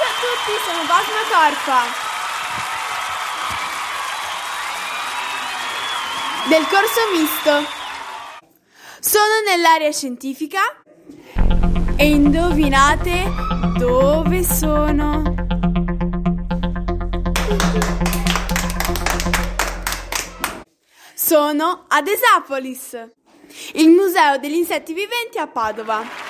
[0.00, 1.80] Ciao, a tutti, sono Basma Corfa.
[6.48, 7.68] Del corso misto.
[8.98, 10.60] Sono nell'area scientifica
[11.96, 13.30] e indovinate
[13.76, 15.34] dove sono.
[21.12, 23.06] Sono ad Esapolis,
[23.74, 26.29] il museo degli insetti viventi a Padova.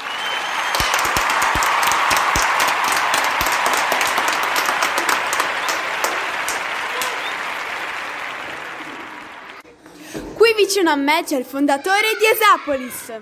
[10.53, 13.21] Qui vicino a me c'è il fondatore di Esapolis.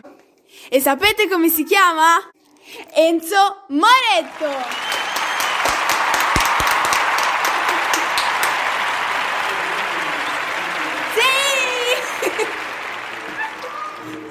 [0.71, 2.27] E sapete come si chiama?
[2.95, 4.49] Enzo Moretto.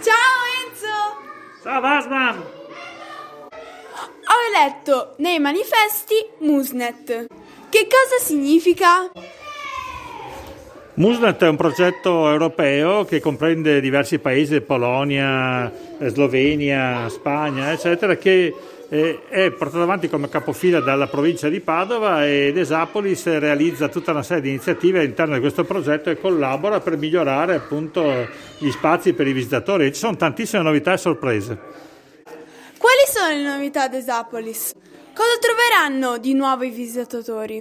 [0.02, 1.22] Ciao Enzo!
[1.62, 2.44] Ciao Basman!
[3.52, 7.28] Ho letto nei manifesti Musnet.
[7.70, 9.12] Che cosa significa?
[10.98, 15.72] Musnet è un progetto europeo che comprende diversi paesi, Polonia,
[16.08, 18.52] Slovenia, Spagna, eccetera, che
[18.90, 24.24] eh, è portato avanti come capofila dalla provincia di Padova ed Esapolis realizza tutta una
[24.24, 28.28] serie di iniziative all'interno di questo progetto e collabora per migliorare appunto
[28.58, 29.94] gli spazi per i visitatori.
[29.94, 31.60] Ci sono tantissime novità e sorprese.
[32.24, 34.74] Quali sono le novità ad Esapolis?
[35.14, 37.60] Cosa troveranno di nuovo i visitatori?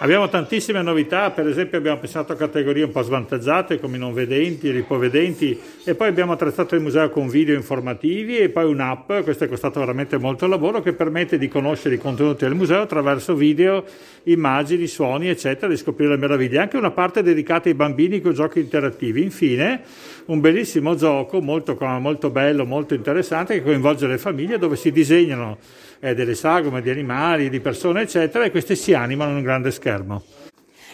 [0.00, 4.12] Abbiamo tantissime novità, per esempio abbiamo pensato a categorie un po' svantaggiate come i non
[4.12, 9.12] vedenti, i ipovedenti e poi abbiamo attrezzato il museo con video informativi e poi un'app,
[9.24, 13.34] questo è costato veramente molto lavoro, che permette di conoscere i contenuti del museo attraverso
[13.34, 13.84] video,
[14.24, 16.60] immagini, suoni eccetera, di scoprire le meraviglie.
[16.60, 19.20] Anche una parte dedicata ai bambini con giochi interattivi.
[19.20, 19.80] Infine
[20.26, 25.58] un bellissimo gioco molto, molto bello, molto interessante che coinvolge le famiglie dove si disegnano
[26.00, 29.70] eh, delle sagome di animali, di persone, eccetera, e queste si animano in un grande
[29.70, 30.22] schermo.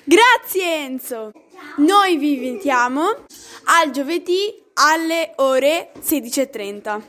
[0.05, 1.33] Grazie Enzo!
[1.77, 3.25] Noi vi invitiamo
[3.65, 7.01] al giovedì alle ore 16.30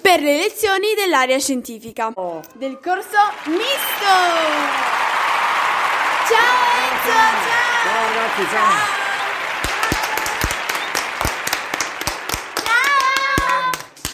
[0.00, 2.12] per le lezioni dell'area scientifica
[2.54, 4.12] del corso misto!
[6.28, 7.10] Ciao Enzo!
[7.10, 7.62] Ciao!
[7.82, 9.01] Ciao ragazzi, ciao.